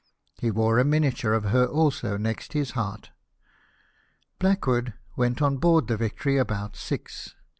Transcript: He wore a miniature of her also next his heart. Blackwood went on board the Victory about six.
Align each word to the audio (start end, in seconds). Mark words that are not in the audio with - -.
He 0.33 0.49
wore 0.49 0.79
a 0.79 0.83
miniature 0.83 1.33
of 1.33 1.43
her 1.43 1.67
also 1.67 2.17
next 2.17 2.53
his 2.53 2.71
heart. 2.71 3.11
Blackwood 4.39 4.95
went 5.15 5.43
on 5.43 5.57
board 5.57 5.85
the 5.87 5.95
Victory 5.95 6.37
about 6.37 6.75
six. 6.75 7.35